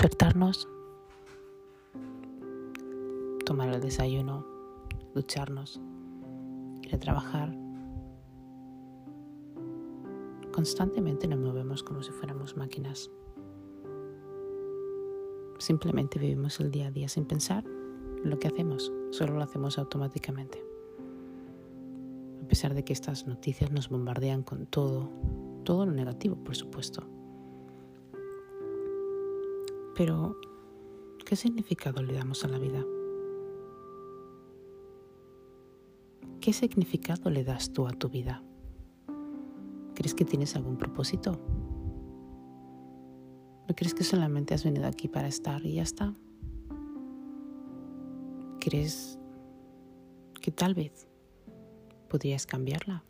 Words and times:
despertarnos, 0.00 0.68
tomar 3.44 3.68
el 3.70 3.80
desayuno, 3.80 4.46
ducharnos, 5.12 5.80
ir 6.84 6.94
a 6.94 7.00
trabajar. 7.00 7.52
Constantemente 10.52 11.26
nos 11.26 11.40
movemos 11.40 11.82
como 11.82 12.04
si 12.04 12.12
fuéramos 12.12 12.56
máquinas. 12.56 13.10
Simplemente 15.58 16.20
vivimos 16.20 16.60
el 16.60 16.70
día 16.70 16.86
a 16.86 16.90
día 16.92 17.08
sin 17.08 17.24
pensar 17.24 17.64
en 18.22 18.30
lo 18.30 18.38
que 18.38 18.46
hacemos, 18.46 18.92
solo 19.10 19.34
lo 19.34 19.42
hacemos 19.42 19.80
automáticamente. 19.80 20.64
A 22.44 22.46
pesar 22.46 22.72
de 22.72 22.84
que 22.84 22.92
estas 22.92 23.26
noticias 23.26 23.72
nos 23.72 23.88
bombardean 23.88 24.44
con 24.44 24.66
todo, 24.66 25.10
todo 25.64 25.86
lo 25.86 25.92
negativo, 25.92 26.36
por 26.36 26.54
supuesto. 26.54 27.17
Pero, 29.98 30.36
¿qué 31.26 31.34
significado 31.34 32.04
le 32.04 32.14
damos 32.14 32.44
a 32.44 32.48
la 32.48 32.60
vida? 32.60 32.86
¿Qué 36.40 36.52
significado 36.52 37.30
le 37.30 37.42
das 37.42 37.72
tú 37.72 37.88
a 37.88 37.90
tu 37.90 38.08
vida? 38.08 38.44
¿Crees 39.96 40.14
que 40.14 40.24
tienes 40.24 40.54
algún 40.54 40.76
propósito? 40.76 41.32
¿No 43.68 43.74
crees 43.74 43.92
que 43.92 44.04
solamente 44.04 44.54
has 44.54 44.62
venido 44.62 44.86
aquí 44.86 45.08
para 45.08 45.26
estar 45.26 45.66
y 45.66 45.74
ya 45.74 45.82
está? 45.82 46.14
¿Crees 48.60 49.18
que 50.40 50.52
tal 50.52 50.74
vez 50.74 51.08
podrías 52.08 52.46
cambiarla? 52.46 53.02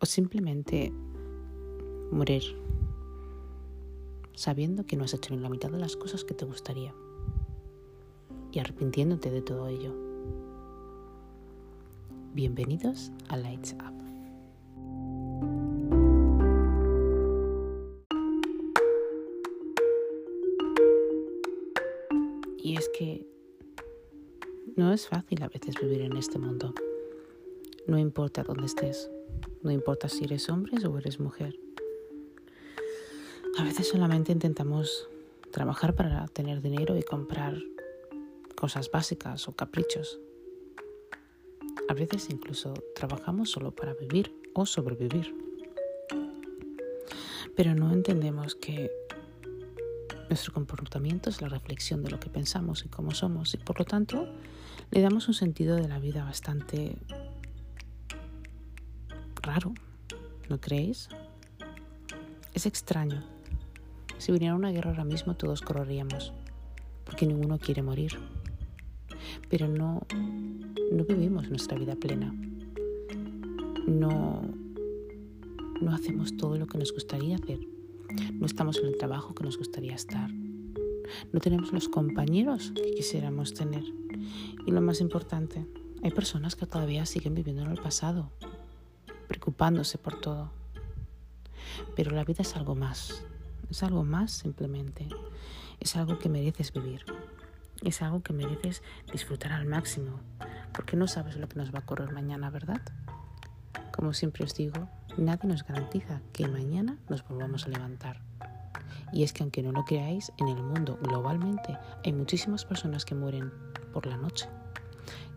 ¿O 0.00 0.04
simplemente 0.04 0.92
morir 2.10 2.42
sabiendo 4.38 4.86
que 4.86 4.96
no 4.96 5.02
has 5.02 5.14
hecho 5.14 5.34
ni 5.34 5.40
la 5.40 5.48
mitad 5.48 5.68
de 5.68 5.78
las 5.78 5.96
cosas 5.96 6.22
que 6.24 6.32
te 6.32 6.44
gustaría 6.44 6.94
y 8.52 8.60
arrepintiéndote 8.60 9.32
de 9.32 9.42
todo 9.42 9.66
ello? 9.66 9.92
Bienvenidos 12.34 13.10
a 13.28 13.36
Lights 13.36 13.74
Up. 13.74 13.98
Y 22.62 22.76
es 22.76 22.88
que 22.96 23.26
no 24.76 24.92
es 24.92 25.08
fácil 25.08 25.42
a 25.42 25.48
veces 25.48 25.74
vivir 25.82 26.02
en 26.02 26.16
este 26.16 26.38
mundo. 26.38 26.74
No 27.88 27.98
importa 27.98 28.44
dónde 28.44 28.66
estés, 28.66 29.10
no 29.64 29.72
importa 29.72 30.08
si 30.08 30.22
eres 30.26 30.48
hombre 30.48 30.86
o 30.86 30.96
eres 30.96 31.18
mujer. 31.18 31.58
A 33.58 33.64
veces 33.64 33.88
solamente 33.88 34.30
intentamos 34.30 35.08
trabajar 35.50 35.96
para 35.96 36.28
tener 36.28 36.62
dinero 36.62 36.96
y 36.96 37.02
comprar 37.02 37.58
cosas 38.54 38.88
básicas 38.88 39.48
o 39.48 39.52
caprichos. 39.52 40.20
A 41.88 41.94
veces 41.94 42.28
incluso 42.30 42.72
trabajamos 42.94 43.50
solo 43.50 43.72
para 43.72 43.94
vivir 43.94 44.32
o 44.54 44.64
sobrevivir. 44.64 45.34
Pero 47.56 47.74
no 47.74 47.92
entendemos 47.92 48.54
que 48.54 48.92
nuestro 50.28 50.52
comportamiento 50.52 51.28
es 51.28 51.42
la 51.42 51.48
reflexión 51.48 52.04
de 52.04 52.10
lo 52.10 52.20
que 52.20 52.30
pensamos 52.30 52.84
y 52.84 52.88
cómo 52.88 53.10
somos 53.10 53.54
y 53.54 53.56
por 53.56 53.80
lo 53.80 53.84
tanto 53.84 54.28
le 54.92 55.00
damos 55.00 55.26
un 55.26 55.34
sentido 55.34 55.74
de 55.74 55.88
la 55.88 55.98
vida 55.98 56.22
bastante 56.22 56.96
raro, 59.42 59.74
¿no 60.48 60.60
creéis? 60.60 61.08
Es 62.54 62.64
extraño. 62.64 63.37
Si 64.18 64.32
viniera 64.32 64.54
una 64.54 64.70
guerra 64.70 64.90
ahora 64.90 65.04
mismo 65.04 65.34
todos 65.34 65.62
correríamos, 65.62 66.32
porque 67.04 67.26
ninguno 67.26 67.58
quiere 67.58 67.82
morir. 67.82 68.18
Pero 69.48 69.68
no, 69.68 70.06
no 70.92 71.04
vivimos 71.04 71.48
nuestra 71.48 71.78
vida 71.78 71.96
plena. 71.96 72.34
No, 73.86 74.42
no 75.80 75.94
hacemos 75.94 76.36
todo 76.36 76.56
lo 76.56 76.66
que 76.66 76.78
nos 76.78 76.92
gustaría 76.92 77.36
hacer 77.36 77.60
no 78.32 78.46
estamos 78.46 78.78
en 78.78 78.86
el 78.86 78.96
trabajo 78.96 79.34
que 79.34 79.44
nos 79.44 79.58
gustaría 79.58 79.94
estar. 79.94 80.30
No 81.32 81.40
tenemos 81.40 81.72
los 81.72 81.88
compañeros 81.88 82.72
que 82.74 82.94
quisiéramos 82.94 83.54
tener. 83.54 83.84
Y 84.66 84.70
lo 84.70 84.80
más 84.80 85.00
importante, 85.00 85.66
hay 86.02 86.10
personas 86.10 86.56
que 86.56 86.66
todavía 86.66 87.06
siguen 87.06 87.34
viviendo 87.34 87.62
en 87.62 87.70
el 87.70 87.80
pasado, 87.80 88.30
preocupándose 89.26 89.98
por 89.98 90.20
todo. 90.20 90.50
Pero 91.96 92.10
la 92.12 92.24
vida 92.24 92.42
es 92.42 92.56
algo 92.56 92.74
más. 92.74 93.24
Es 93.70 93.82
algo 93.82 94.02
más 94.02 94.32
simplemente. 94.32 95.08
Es 95.78 95.96
algo 95.96 96.18
que 96.18 96.28
mereces 96.28 96.72
vivir. 96.72 97.04
Es 97.82 98.02
algo 98.02 98.22
que 98.22 98.32
mereces 98.32 98.82
disfrutar 99.12 99.52
al 99.52 99.66
máximo. 99.66 100.20
Porque 100.72 100.96
no 100.96 101.06
sabes 101.06 101.36
lo 101.36 101.48
que 101.48 101.56
nos 101.56 101.72
va 101.72 101.80
a 101.80 101.82
ocurrir 101.82 102.10
mañana, 102.12 102.50
¿verdad? 102.50 102.80
Como 103.92 104.14
siempre 104.14 104.44
os 104.44 104.54
digo, 104.54 104.88
nadie 105.18 105.48
nos 105.48 105.64
garantiza 105.64 106.22
que 106.32 106.48
mañana 106.48 106.96
nos 107.08 107.26
volvamos 107.28 107.66
a 107.66 107.68
levantar. 107.68 108.20
Y 109.12 109.22
es 109.22 109.32
que 109.32 109.42
aunque 109.42 109.62
no 109.62 109.72
lo 109.72 109.84
creáis, 109.84 110.32
en 110.38 110.48
el 110.48 110.62
mundo 110.62 110.98
globalmente 111.02 111.76
hay 112.04 112.12
muchísimas 112.12 112.64
personas 112.64 113.04
que 113.04 113.14
mueren 113.14 113.52
por 113.92 114.06
la 114.06 114.16
noche, 114.16 114.48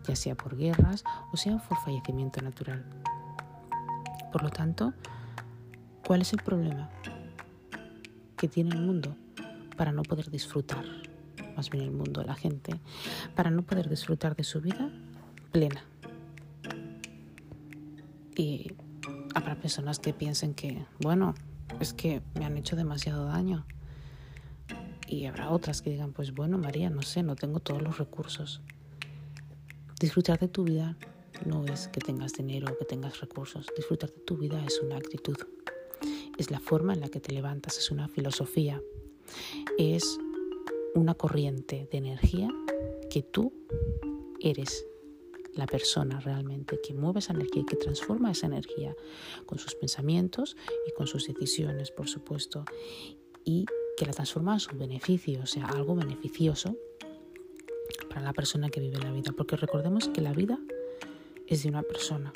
ya 0.06 0.14
sea 0.14 0.34
por 0.34 0.56
guerras 0.56 1.04
o 1.32 1.36
sea 1.36 1.58
por 1.58 1.78
fallecimiento 1.78 2.40
natural. 2.40 2.84
Por 4.30 4.42
lo 4.42 4.50
tanto, 4.50 4.92
¿cuál 6.06 6.22
es 6.22 6.32
el 6.32 6.42
problema 6.42 6.90
que 8.42 8.48
tiene 8.48 8.74
el 8.74 8.82
mundo 8.82 9.16
para 9.78 9.92
no 9.92 10.02
poder 10.02 10.30
disfrutar? 10.30 10.84
Más 11.56 11.70
bien 11.70 11.84
el 11.84 11.92
mundo, 11.92 12.22
la 12.22 12.34
gente, 12.34 12.78
para 13.34 13.50
no 13.50 13.62
poder 13.62 13.88
disfrutar 13.88 14.36
de 14.36 14.44
su 14.44 14.60
vida 14.60 14.90
plena. 15.52 15.82
Y 18.36 18.72
Habrá 19.34 19.54
personas 19.54 19.98
que 19.98 20.12
piensen 20.12 20.52
que, 20.52 20.84
bueno, 21.00 21.34
es 21.80 21.94
que 21.94 22.20
me 22.38 22.44
han 22.44 22.56
hecho 22.58 22.76
demasiado 22.76 23.24
daño. 23.26 23.64
Y 25.08 25.24
habrá 25.26 25.50
otras 25.50 25.80
que 25.80 25.90
digan, 25.90 26.12
pues 26.12 26.34
bueno, 26.34 26.58
María, 26.58 26.90
no 26.90 27.02
sé, 27.02 27.22
no 27.22 27.34
tengo 27.34 27.60
todos 27.60 27.82
los 27.82 27.98
recursos. 27.98 28.60
Disfrutar 29.98 30.38
de 30.38 30.48
tu 30.48 30.64
vida 30.64 30.96
no 31.46 31.64
es 31.64 31.88
que 31.88 32.00
tengas 32.00 32.34
dinero 32.34 32.72
o 32.72 32.78
que 32.78 32.84
tengas 32.84 33.20
recursos. 33.20 33.66
Disfrutar 33.76 34.10
de 34.10 34.20
tu 34.20 34.36
vida 34.36 34.62
es 34.66 34.80
una 34.82 34.96
actitud. 34.96 35.36
Es 36.38 36.50
la 36.50 36.60
forma 36.60 36.94
en 36.94 37.00
la 37.00 37.08
que 37.08 37.20
te 37.20 37.32
levantas, 37.32 37.78
es 37.78 37.90
una 37.90 38.08
filosofía. 38.08 38.82
Es 39.78 40.18
una 40.94 41.14
corriente 41.14 41.88
de 41.90 41.98
energía 41.98 42.48
que 43.10 43.22
tú 43.22 43.52
eres 44.40 44.86
la 45.54 45.66
persona 45.66 46.20
realmente 46.20 46.80
que 46.82 46.94
mueve 46.94 47.18
esa 47.18 47.34
energía 47.34 47.62
y 47.62 47.66
que 47.66 47.76
transforma 47.76 48.30
esa 48.30 48.46
energía 48.46 48.96
con 49.46 49.58
sus 49.58 49.74
pensamientos 49.74 50.56
y 50.88 50.92
con 50.92 51.06
sus 51.06 51.26
decisiones, 51.26 51.90
por 51.90 52.08
supuesto, 52.08 52.64
y 53.44 53.66
que 53.96 54.06
la 54.06 54.12
transforma 54.12 54.54
a 54.54 54.58
su 54.58 54.76
beneficio, 54.76 55.40
o 55.42 55.46
sea, 55.46 55.66
algo 55.66 55.94
beneficioso 55.94 56.76
para 58.08 58.22
la 58.22 58.32
persona 58.32 58.70
que 58.70 58.80
vive 58.80 58.98
la 58.98 59.12
vida, 59.12 59.32
porque 59.36 59.56
recordemos 59.56 60.08
que 60.08 60.20
la 60.22 60.32
vida 60.32 60.58
es 61.46 61.62
de 61.62 61.68
una 61.68 61.82
persona. 61.82 62.32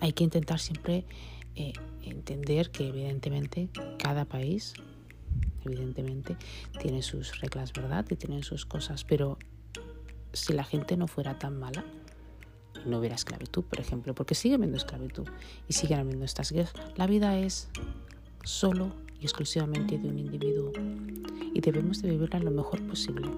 Hay 0.00 0.12
que 0.12 0.24
intentar 0.24 0.60
siempre 0.60 1.04
eh, 1.56 1.72
entender 2.10 2.70
que 2.70 2.88
evidentemente 2.88 3.68
cada 3.98 4.24
país, 4.24 4.74
evidentemente, 5.64 6.36
tiene 6.80 7.02
sus 7.02 7.40
reglas, 7.40 7.72
¿verdad? 7.72 8.06
Y 8.10 8.16
tienen 8.16 8.42
sus 8.42 8.66
cosas, 8.66 9.04
pero 9.04 9.38
si 10.32 10.52
la 10.52 10.64
gente 10.64 10.96
no 10.96 11.08
fuera 11.08 11.38
tan 11.38 11.58
mala, 11.58 11.84
no 12.84 12.98
hubiera 12.98 13.14
esclavitud, 13.14 13.64
por 13.64 13.80
ejemplo, 13.80 14.14
porque 14.14 14.34
sigue 14.34 14.54
habiendo 14.54 14.76
esclavitud 14.76 15.26
y 15.68 15.72
siguen 15.72 16.00
habiendo 16.00 16.24
estas 16.24 16.52
guerras. 16.52 16.74
La 16.96 17.06
vida 17.06 17.38
es 17.38 17.68
solo 18.44 18.92
y 19.20 19.24
exclusivamente 19.24 19.98
de 19.98 20.08
un 20.08 20.18
individuo 20.18 20.72
y 21.54 21.60
debemos 21.60 22.02
de 22.02 22.10
vivirla 22.10 22.38
lo 22.38 22.50
mejor 22.50 22.86
posible. 22.86 23.28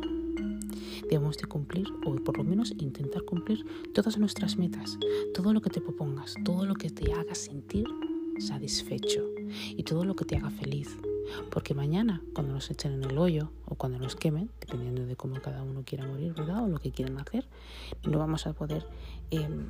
Debemos 1.08 1.38
de 1.38 1.46
cumplir, 1.46 1.86
o 2.04 2.14
por 2.16 2.36
lo 2.36 2.44
menos 2.44 2.72
intentar 2.72 3.22
cumplir, 3.22 3.64
todas 3.94 4.18
nuestras 4.18 4.58
metas, 4.58 4.98
todo 5.32 5.54
lo 5.54 5.62
que 5.62 5.70
te 5.70 5.80
propongas, 5.80 6.34
todo 6.44 6.66
lo 6.66 6.74
que 6.74 6.90
te 6.90 7.12
haga 7.12 7.34
sentir 7.34 7.86
satisfecho 8.40 9.24
y 9.70 9.82
todo 9.82 10.04
lo 10.04 10.14
que 10.16 10.24
te 10.24 10.36
haga 10.36 10.50
feliz. 10.50 10.96
Porque 11.50 11.74
mañana, 11.74 12.22
cuando 12.34 12.54
nos 12.54 12.70
echen 12.70 12.92
en 12.92 13.04
el 13.04 13.18
hoyo 13.18 13.52
o 13.66 13.74
cuando 13.74 13.98
nos 13.98 14.16
quemen, 14.16 14.50
dependiendo 14.60 15.04
de 15.04 15.16
cómo 15.16 15.40
cada 15.40 15.62
uno 15.62 15.82
quiera 15.84 16.06
morir, 16.06 16.34
¿verdad? 16.34 16.64
O 16.64 16.68
lo 16.68 16.78
que 16.78 16.90
quieran 16.90 17.18
hacer, 17.18 17.46
no 18.04 18.18
vamos 18.18 18.46
a 18.46 18.54
poder, 18.54 18.86
em, 19.30 19.68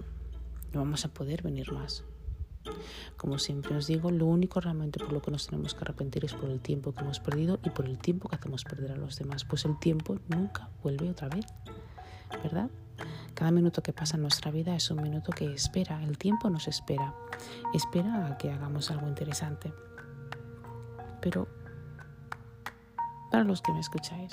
no 0.72 0.80
vamos 0.80 1.04
a 1.04 1.12
poder 1.12 1.42
venir 1.42 1.72
más. 1.72 2.04
Como 3.16 3.38
siempre 3.38 3.74
os 3.76 3.86
digo, 3.86 4.10
lo 4.10 4.26
único 4.26 4.60
realmente 4.60 4.98
por 4.98 5.12
lo 5.12 5.22
que 5.22 5.30
nos 5.30 5.46
tenemos 5.46 5.74
que 5.74 5.80
arrepentir 5.80 6.24
es 6.24 6.34
por 6.34 6.50
el 6.50 6.60
tiempo 6.60 6.92
que 6.92 7.00
hemos 7.00 7.20
perdido 7.20 7.58
y 7.64 7.70
por 7.70 7.86
el 7.86 7.98
tiempo 7.98 8.28
que 8.28 8.36
hacemos 8.36 8.64
perder 8.64 8.92
a 8.92 8.96
los 8.96 9.18
demás. 9.18 9.44
Pues 9.44 9.64
el 9.64 9.78
tiempo 9.78 10.18
nunca 10.28 10.68
vuelve 10.82 11.10
otra 11.10 11.28
vez, 11.28 11.46
¿verdad? 12.42 12.70
Cada 13.34 13.50
minuto 13.50 13.82
que 13.82 13.92
pasa 13.92 14.16
en 14.16 14.22
nuestra 14.22 14.50
vida 14.50 14.74
es 14.74 14.90
un 14.90 15.02
minuto 15.02 15.30
que 15.30 15.52
espera, 15.52 16.02
el 16.02 16.18
tiempo 16.18 16.50
nos 16.50 16.66
espera, 16.66 17.14
espera 17.72 18.26
a 18.26 18.36
que 18.36 18.50
hagamos 18.50 18.90
algo 18.90 19.06
interesante. 19.06 19.72
Pero 21.20 21.46
para 23.30 23.44
los 23.44 23.62
que 23.62 23.72
me 23.72 23.80
escucháis, 23.80 24.32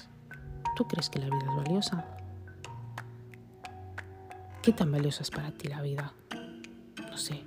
¿tú 0.76 0.88
crees 0.88 1.10
que 1.10 1.20
la 1.20 1.26
vida 1.26 1.46
es 1.50 1.56
valiosa? 1.56 2.06
¿Qué 4.64 4.74
tan 4.74 4.92
valiosa 4.92 5.22
es 5.22 5.30
para 5.30 5.52
ti 5.52 5.68
la 5.68 5.82
vida? 5.82 6.14
No 7.12 7.18
sé, 7.18 7.44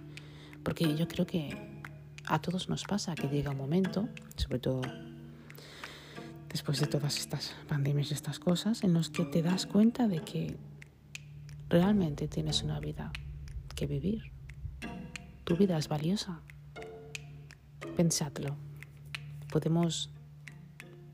porque 0.63 0.95
yo 0.97 1.09
creo 1.09 1.27
que 1.27 1.83
a 2.27 2.41
todos 2.41 2.69
nos 2.69 2.85
pasa 2.85 3.15
que 3.15 3.29
llega 3.29 3.51
un 3.51 3.57
momento, 3.59 4.09
sobre 4.37 4.61
todo 4.61 4.83
después 6.49 6.81
de 6.81 6.87
todas 6.87 7.19
estas 7.19 7.55
pandemias 7.69 8.11
y 8.11 8.15
estas 8.15 8.39
cosas, 8.39 8.85
en 8.85 8.95
los 8.95 9.11
que 9.11 9.25
te 9.25 9.43
das 9.43 9.67
cuenta 9.67 10.09
de 10.09 10.21
que 10.23 10.57
realmente 11.69 12.29
tienes 12.29 12.63
una 12.63 12.81
vida 12.81 13.13
que 13.75 13.87
vivir. 13.87 14.33
Tu 15.45 15.57
vida 15.57 15.79
es 15.79 15.89
valiosa. 15.89 16.41
Pensadlo. 17.97 18.57
Podemos, 19.51 20.11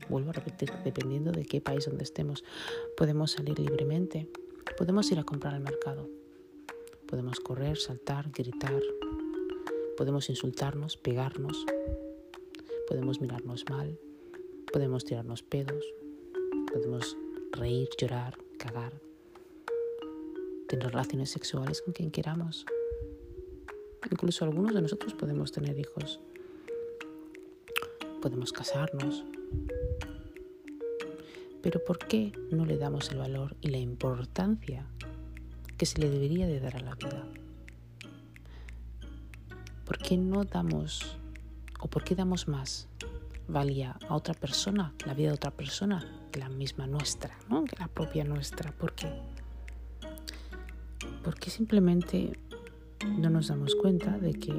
vuelvo 0.09 0.31
a 0.31 0.33
repetir, 0.33 0.71
dependiendo 0.83 1.31
de 1.31 1.45
qué 1.45 1.61
país 1.61 1.85
donde 1.85 2.03
estemos, 2.03 2.43
podemos 2.97 3.31
salir 3.31 3.59
libremente 3.59 4.29
Podemos 4.77 5.09
ir 5.09 5.19
a 5.19 5.23
comprar 5.23 5.53
al 5.53 5.61
mercado. 5.61 6.09
Podemos 7.07 7.39
correr, 7.39 7.77
saltar, 7.77 8.29
gritar. 8.29 8.81
Podemos 9.95 10.29
insultarnos, 10.29 10.97
pegarnos. 10.97 11.65
Podemos 12.89 13.21
mirarnos 13.21 13.63
mal. 13.69 13.97
Podemos 14.75 15.05
tirarnos 15.05 15.41
pedos. 15.41 15.85
Podemos 16.69 17.15
reír, 17.53 17.87
llorar, 17.97 18.37
cagar. 18.59 18.91
Tener 20.67 20.87
relaciones 20.87 21.29
sexuales 21.29 21.81
con 21.81 21.93
quien 21.93 22.11
queramos. 22.11 22.65
Incluso 24.11 24.43
algunos 24.43 24.75
de 24.75 24.81
nosotros 24.81 25.13
podemos 25.13 25.53
tener 25.53 25.79
hijos. 25.79 26.19
Podemos 28.21 28.51
casarnos. 28.51 29.23
Pero 31.61 31.81
¿por 31.85 31.97
qué 31.97 32.33
no 32.51 32.65
le 32.65 32.75
damos 32.75 33.09
el 33.11 33.19
valor 33.19 33.55
y 33.61 33.69
la 33.69 33.77
importancia 33.77 34.85
que 35.77 35.85
se 35.85 35.99
le 35.99 36.09
debería 36.09 36.47
de 36.47 36.59
dar 36.59 36.75
a 36.75 36.81
la 36.81 36.95
vida? 36.95 37.25
¿Por 39.85 39.99
qué 39.99 40.17
no 40.17 40.43
damos 40.43 41.15
o 41.79 41.87
por 41.87 42.03
qué 42.03 42.13
damos 42.13 42.49
más 42.49 42.89
valía 43.47 43.97
a 44.07 44.15
otra 44.15 44.33
persona, 44.33 44.93
la 45.05 45.13
vida 45.13 45.29
de 45.29 45.35
otra 45.35 45.51
persona, 45.51 46.05
que 46.31 46.39
la 46.39 46.49
misma 46.49 46.87
nuestra, 46.87 47.37
¿no? 47.49 47.65
que 47.65 47.75
la 47.77 47.87
propia 47.87 48.23
nuestra? 48.23 48.71
¿Por? 48.71 48.93
Porque 51.23 51.49
simplemente 51.49 52.37
no 53.17 53.29
nos 53.29 53.47
damos 53.47 53.75
cuenta 53.75 54.17
de 54.17 54.33
que 54.33 54.53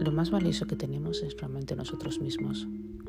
lo 0.00 0.12
más 0.12 0.30
valioso 0.30 0.66
que 0.66 0.76
tenemos 0.76 1.22
es 1.22 1.36
realmente 1.36 1.76
nosotros 1.76 2.20
mismos. 2.20 2.66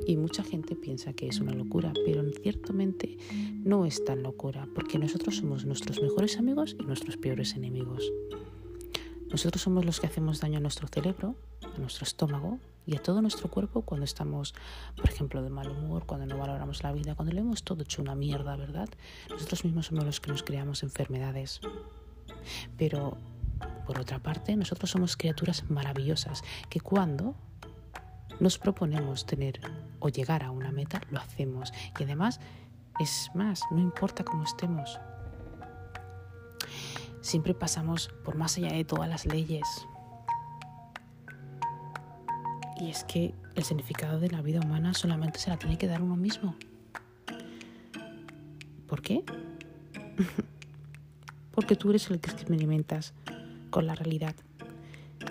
Y 0.08 0.18
mucha 0.18 0.44
gente 0.44 0.76
piensa 0.76 1.14
que 1.14 1.28
es 1.28 1.40
una 1.40 1.54
locura, 1.54 1.94
pero 2.06 2.24
ciertamente 2.42 3.18
no 3.64 3.86
es 3.86 4.04
tan 4.04 4.24
locura, 4.24 4.68
porque 4.76 5.00
nosotros 5.00 5.38
somos 5.38 5.66
nuestros 5.66 6.02
mejores 6.02 6.38
amigos 6.38 6.76
y 6.80 6.84
nuestros 6.84 7.18
peores 7.18 7.56
enemigos. 7.56 8.12
Nosotros 9.36 9.64
somos 9.64 9.84
los 9.84 10.00
que 10.00 10.08
hacemos 10.08 10.40
daño 10.40 10.60
a 10.60 10.62
nuestro 10.62 10.88
cerebro, 10.88 11.36
a 11.62 11.78
nuestro 11.78 12.06
estómago 12.06 12.58
y 12.86 12.96
a 12.96 13.04
todo 13.04 13.22
nuestro 13.22 13.52
cuerpo 13.52 13.82
cuando 13.82 14.06
estamos, 14.06 14.56
por 14.96 15.10
ejemplo, 15.10 15.44
de 15.44 15.50
mal 15.50 15.70
humor, 15.70 16.06
cuando 16.06 16.26
no 16.26 16.38
valoramos 16.38 16.82
la 16.84 16.94
vida, 16.94 17.16
cuando 17.16 17.34
le 17.34 17.42
hemos 17.42 17.62
todo 17.62 17.84
hecho 17.84 18.02
una 18.02 18.16
mierda, 18.16 18.56
¿verdad? 18.56 18.88
Nosotros 19.30 19.66
mismos 19.66 19.88
somos 19.88 20.06
los 20.06 20.22
que 20.22 20.32
nos 20.32 20.42
creamos 20.42 20.84
enfermedades. 20.84 21.60
Pero, 22.78 23.18
por 23.86 24.00
otra 24.00 24.20
parte, 24.20 24.56
nosotros 24.56 24.90
somos 24.90 25.18
criaturas 25.18 25.70
maravillosas 25.70 26.42
que 26.70 26.80
cuando 26.80 27.36
nos 28.40 28.58
proponemos 28.58 29.26
tener 29.26 29.60
o 30.00 30.08
llegar 30.08 30.44
a 30.44 30.52
una 30.52 30.72
meta, 30.72 31.02
lo 31.12 31.20
hacemos. 31.20 31.74
Y 32.00 32.04
además, 32.04 32.40
es 33.02 33.30
más, 33.36 33.60
no 33.70 33.82
importa 33.82 34.24
cómo 34.24 34.46
estemos. 34.46 34.98
Siempre 37.26 37.56
pasamos 37.56 38.10
por 38.24 38.36
más 38.36 38.56
allá 38.58 38.72
de 38.72 38.86
todas 38.86 39.10
las 39.10 39.26
leyes. 39.26 39.88
Y 42.80 42.92
es 42.92 43.04
que 43.04 43.34
el 43.56 43.64
significado 43.64 44.20
de 44.20 44.30
la 44.30 44.44
vida 44.44 44.60
humana 44.60 44.94
solamente 44.94 45.40
se 45.40 45.50
la 45.50 45.58
tiene 45.58 45.80
que 45.80 45.88
dar 45.88 46.04
uno 46.04 46.16
mismo. 46.16 46.56
¿Por 48.86 49.02
qué? 49.02 49.24
Porque 51.52 51.76
tú 51.76 51.90
eres 51.90 52.12
el 52.12 52.20
que 52.20 52.30
experimentas 52.30 53.16
con 53.72 53.88
la 53.88 53.96
realidad. 53.96 54.36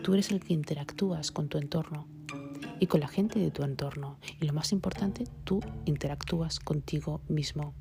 Tú 0.02 0.14
eres 0.14 0.32
el 0.32 0.40
que 0.40 0.52
interactúas 0.52 1.30
con 1.30 1.48
tu 1.48 1.58
entorno 1.58 2.08
y 2.80 2.88
con 2.88 2.98
la 2.98 3.08
gente 3.08 3.38
de 3.38 3.52
tu 3.52 3.62
entorno. 3.62 4.18
Y 4.40 4.46
lo 4.46 4.52
más 4.52 4.72
importante, 4.72 5.28
tú 5.44 5.60
interactúas 5.84 6.58
contigo 6.58 7.20
mismo. 7.28 7.72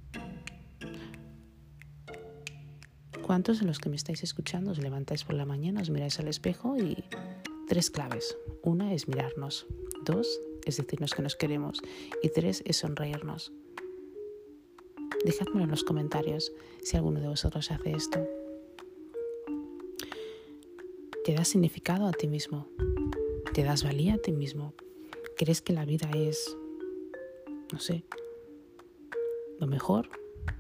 ¿Cuántos 3.34 3.62
de 3.62 3.66
los 3.66 3.80
que 3.80 3.90
me 3.90 3.96
estáis 3.96 4.22
escuchando 4.22 4.70
os 4.70 4.78
levantáis 4.78 5.24
por 5.24 5.34
la 5.34 5.44
mañana, 5.44 5.82
os 5.82 5.90
miráis 5.90 6.20
al 6.20 6.28
espejo 6.28 6.78
y 6.78 7.04
tres 7.68 7.90
claves? 7.90 8.38
Una 8.62 8.94
es 8.94 9.08
mirarnos, 9.08 9.66
dos 10.06 10.40
es 10.66 10.78
decirnos 10.78 11.16
que 11.16 11.24
nos 11.24 11.36
queremos 11.36 11.82
y 12.22 12.30
tres 12.30 12.62
es 12.64 12.78
sonreírnos. 12.78 13.52
Dejadmelo 15.26 15.64
en 15.64 15.72
los 15.72 15.84
comentarios 15.84 16.54
si 16.84 16.96
alguno 16.96 17.22
de 17.22 17.28
vosotros 17.28 17.72
hace 17.72 17.94
esto. 17.94 18.24
Te 21.26 21.34
das 21.34 21.48
significado 21.48 22.06
a 22.06 22.12
ti 22.12 22.28
mismo, 22.28 22.68
te 23.52 23.64
das 23.64 23.84
valía 23.84 24.14
a 24.14 24.18
ti 24.20 24.32
mismo, 24.32 24.76
crees 25.38 25.64
que 25.64 25.74
la 25.74 25.86
vida 25.86 26.08
es, 26.14 26.56
no 27.72 27.80
sé, 27.80 28.04
lo 29.60 29.66
mejor 29.66 30.08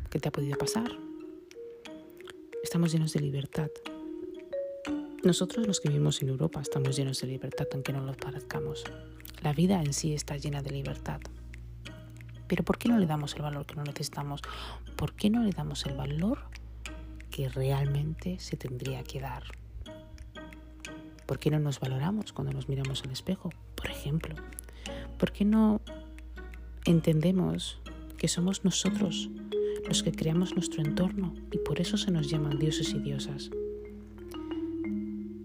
que 0.09 0.17
te 0.17 0.29
ha 0.29 0.31
podido 0.31 0.57
pasar. 0.57 1.02
Estamos 2.63 2.93
llenos 2.93 3.13
de 3.13 3.19
libertad. 3.19 3.69
Nosotros 5.23 5.67
los 5.67 5.79
que 5.79 5.89
vivimos 5.89 6.21
en 6.21 6.29
Europa 6.29 6.61
estamos 6.61 6.95
llenos 6.95 7.19
de 7.21 7.27
libertad, 7.27 7.67
aunque 7.73 7.93
no 7.93 8.01
lo 8.01 8.13
parezcamos. 8.13 8.85
La 9.41 9.53
vida 9.53 9.83
en 9.83 9.93
sí 9.93 10.13
está 10.13 10.37
llena 10.37 10.61
de 10.61 10.71
libertad. 10.71 11.19
Pero 12.47 12.63
¿por 12.63 12.77
qué 12.77 12.89
no 12.89 12.97
le 12.97 13.05
damos 13.05 13.35
el 13.35 13.41
valor 13.41 13.65
que 13.65 13.75
no 13.75 13.83
necesitamos? 13.83 14.41
¿Por 14.95 15.13
qué 15.13 15.29
no 15.29 15.43
le 15.43 15.51
damos 15.51 15.85
el 15.85 15.95
valor 15.95 16.39
que 17.29 17.49
realmente 17.49 18.39
se 18.39 18.57
tendría 18.57 19.03
que 19.03 19.19
dar? 19.19 19.43
¿Por 21.25 21.39
qué 21.39 21.51
no 21.51 21.59
nos 21.59 21.79
valoramos 21.79 22.33
cuando 22.33 22.53
nos 22.53 22.69
miramos 22.69 23.03
al 23.03 23.11
espejo? 23.11 23.51
Por 23.75 23.91
ejemplo, 23.91 24.35
¿Por 25.17 25.31
qué 25.31 25.45
no 25.45 25.81
entendemos 26.85 27.79
que 28.17 28.27
somos 28.27 28.63
nosotros 28.65 29.29
los 29.87 30.03
que 30.03 30.11
creamos 30.11 30.55
nuestro 30.55 30.81
entorno 30.81 31.33
y 31.51 31.57
por 31.57 31.79
eso 31.79 31.97
se 31.97 32.11
nos 32.11 32.29
llaman 32.29 32.59
dioses 32.59 32.93
y 32.93 32.99
diosas? 32.99 33.51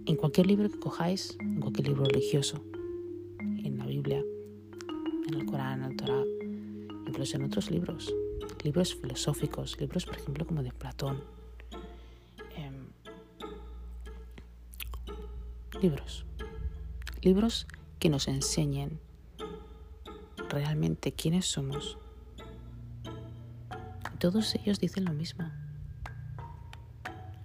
En 0.07 0.17
cualquier 0.17 0.47
libro 0.47 0.71
que 0.71 0.79
cojáis, 0.79 1.37
en 1.41 1.61
cualquier 1.61 1.89
libro 1.89 2.05
religioso, 2.05 2.63
en 3.41 3.77
la 3.79 3.87
Biblia, 3.87 4.25
en 5.29 5.35
el 5.35 5.45
Corán, 5.47 5.83
en 5.83 5.91
el 5.91 5.97
Torah, 5.97 6.25
incluso 7.07 7.37
en 7.37 7.45
otros 7.45 7.71
libros, 7.71 8.15
libros 8.63 8.95
filosóficos, 8.95 9.79
libros 9.81 10.07
por 10.07 10.17
ejemplo 10.17 10.47
como 10.47 10.63
de 10.63 10.73
Platón, 10.73 11.23
em, 12.57 12.87
libros, 15.83 16.25
libros 17.23 17.67
que 17.99 18.09
nos 18.09 18.29
enseñen 18.29 18.99
realmente 20.49 21.13
quiénes 21.13 21.47
somos. 21.47 21.99
Todos 24.19 24.55
ellos 24.57 24.81
dicen 24.81 25.05
lo 25.05 25.13
mismo. 25.13 25.49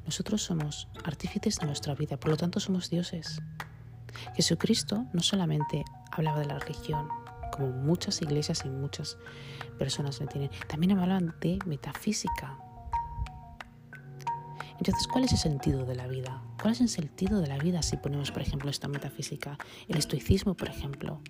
Nosotros 0.05 0.41
somos 0.41 0.87
artífices 1.03 1.57
de 1.57 1.67
nuestra 1.67 1.93
vida, 1.93 2.19
por 2.19 2.31
lo 2.31 2.37
tanto 2.37 2.59
somos 2.59 2.89
dioses. 2.89 3.41
Jesucristo 4.35 5.05
no 5.13 5.21
solamente 5.21 5.85
hablaba 6.11 6.39
de 6.39 6.45
la 6.45 6.59
religión, 6.59 7.07
como 7.51 7.69
muchas 7.69 8.21
iglesias 8.21 8.63
y 8.65 8.69
muchas 8.69 9.17
personas 9.77 10.19
le 10.19 10.27
tienen, 10.27 10.49
también 10.67 10.97
hablaban 10.97 11.35
de 11.39 11.59
metafísica. 11.65 12.57
Entonces, 14.77 15.07
¿cuál 15.07 15.25
es 15.25 15.31
el 15.31 15.37
sentido 15.37 15.85
de 15.85 15.95
la 15.95 16.07
vida? 16.07 16.41
¿Cuál 16.59 16.73
es 16.73 16.81
el 16.81 16.89
sentido 16.89 17.39
de 17.39 17.47
la 17.47 17.57
vida 17.57 17.83
si 17.83 17.97
ponemos, 17.97 18.31
por 18.31 18.41
ejemplo, 18.41 18.69
esta 18.69 18.87
metafísica? 18.87 19.57
El 19.87 19.97
estoicismo, 19.97 20.55
por 20.55 20.69
ejemplo, 20.69 21.21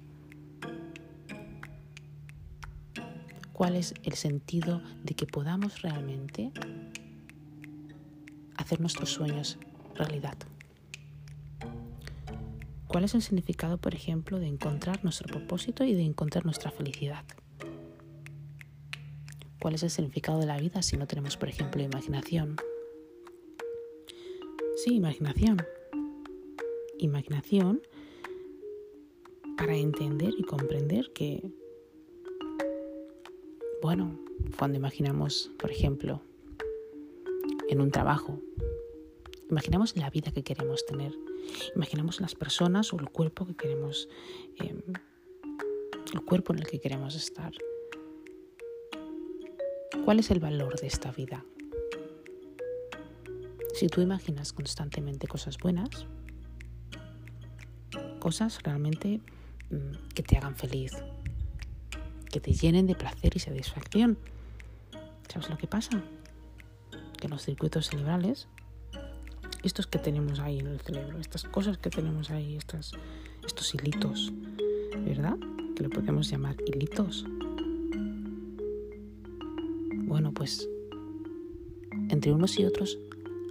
cuál 3.63 3.77
es 3.77 3.93
el 4.03 4.15
sentido 4.15 4.81
de 5.05 5.13
que 5.13 5.25
podamos 5.25 5.81
realmente 5.83 6.51
hacer 8.57 8.81
nuestros 8.81 9.09
sueños 9.09 9.57
realidad. 9.95 10.37
¿Cuál 12.87 13.05
es 13.05 13.15
el 13.15 13.21
significado, 13.21 13.77
por 13.77 13.95
ejemplo, 13.95 14.37
de 14.37 14.47
encontrar 14.47 15.01
nuestro 15.05 15.27
propósito 15.27 15.85
y 15.85 15.93
de 15.93 16.01
encontrar 16.01 16.43
nuestra 16.43 16.71
felicidad? 16.71 17.23
¿Cuál 19.61 19.75
es 19.75 19.83
el 19.83 19.91
significado 19.91 20.41
de 20.41 20.47
la 20.47 20.57
vida 20.57 20.81
si 20.81 20.97
no 20.97 21.07
tenemos, 21.07 21.37
por 21.37 21.47
ejemplo, 21.47 21.81
imaginación? 21.81 22.57
Sí, 24.75 24.95
imaginación. 24.95 25.65
Imaginación 26.99 27.81
para 29.55 29.77
entender 29.77 30.33
y 30.37 30.43
comprender 30.43 31.13
que 31.13 31.49
bueno, 33.83 34.17
cuando 34.57 34.77
imaginamos, 34.77 35.51
por 35.59 35.69
ejemplo, 35.69 36.21
en 37.67 37.81
un 37.81 37.91
trabajo, 37.91 38.39
imaginamos 39.49 39.97
la 39.97 40.09
vida 40.09 40.31
que 40.31 40.41
queremos 40.41 40.85
tener, 40.85 41.11
imaginamos 41.75 42.21
las 42.21 42.33
personas 42.33 42.93
o 42.93 42.97
el 42.97 43.09
cuerpo 43.09 43.45
que 43.45 43.55
queremos, 43.55 44.07
em, 44.55 44.81
el 46.13 46.21
cuerpo 46.21 46.53
en 46.53 46.59
el 46.59 46.65
que 46.65 46.79
queremos 46.79 47.15
estar. 47.15 47.51
¿Cuál 50.05 50.19
es 50.19 50.31
el 50.31 50.39
valor 50.39 50.79
de 50.79 50.87
esta 50.87 51.11
vida? 51.11 51.43
Si 53.73 53.87
tú 53.87 53.99
imaginas 53.99 54.53
constantemente 54.53 55.27
cosas 55.27 55.57
buenas, 55.57 56.07
cosas 58.21 58.63
realmente 58.63 59.19
mm, 59.71 60.13
que 60.15 60.23
te 60.23 60.37
hagan 60.37 60.55
feliz, 60.55 60.93
que 62.33 62.39
te 62.39 62.51
llenen 62.51 62.87
de 62.87 62.95
placer 62.95 63.31
y 63.35 63.39
satisfacción. 63.39 64.17
¿Sabes 65.31 65.51
lo 65.51 65.57
que 65.59 65.67
pasa? 65.67 66.01
Que 67.19 67.29
los 67.29 67.43
circuitos 67.43 67.89
cerebrales, 67.89 68.47
estos 69.61 69.85
que 69.85 69.99
tenemos 69.99 70.39
ahí 70.39 70.57
en 70.57 70.65
el 70.65 70.79
cerebro, 70.79 71.19
estas 71.19 71.43
cosas 71.43 71.77
que 71.77 71.91
tenemos 71.91 72.31
ahí, 72.31 72.57
estos 72.57 72.95
hilitos, 73.75 74.33
¿verdad? 75.05 75.37
Que 75.75 75.83
lo 75.83 75.91
podemos 75.91 76.27
llamar 76.27 76.55
hilitos. 76.65 77.23
Bueno, 80.05 80.31
pues 80.33 80.67
entre 82.09 82.33
unos 82.33 82.57
y 82.57 82.65
otros 82.65 82.97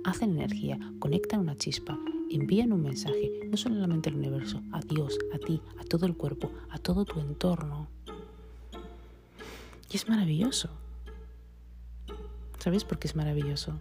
hacen 0.02 0.32
energía, 0.32 0.80
conectan 0.98 1.38
una 1.38 1.56
chispa, 1.56 1.96
envían 2.32 2.72
un 2.72 2.82
mensaje, 2.82 3.30
no 3.48 3.56
solamente 3.56 4.08
al 4.08 4.16
universo, 4.16 4.60
a 4.72 4.80
Dios, 4.80 5.16
a 5.32 5.38
ti, 5.38 5.60
a 5.78 5.84
todo 5.84 6.06
el 6.06 6.16
cuerpo, 6.16 6.50
a 6.70 6.78
todo 6.78 7.04
tu 7.04 7.20
entorno. 7.20 7.86
Y 9.92 9.96
es 9.96 10.08
maravilloso. 10.08 10.70
¿Sabes 12.58 12.84
por 12.84 12.98
qué 12.98 13.08
es 13.08 13.14
maravilloso? 13.14 13.78